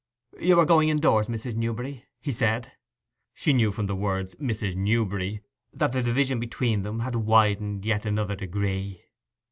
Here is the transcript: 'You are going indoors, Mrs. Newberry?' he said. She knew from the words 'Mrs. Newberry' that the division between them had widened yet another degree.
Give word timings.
'You 0.39 0.59
are 0.59 0.65
going 0.65 0.89
indoors, 0.89 1.27
Mrs. 1.27 1.53
Newberry?' 1.53 2.05
he 2.19 2.31
said. 2.31 2.71
She 3.35 3.53
knew 3.53 3.71
from 3.71 3.85
the 3.85 3.95
words 3.95 4.33
'Mrs. 4.37 4.75
Newberry' 4.75 5.41
that 5.75 5.91
the 5.91 6.01
division 6.01 6.39
between 6.39 6.81
them 6.81 7.01
had 7.01 7.15
widened 7.17 7.85
yet 7.85 8.07
another 8.07 8.35
degree. 8.35 9.03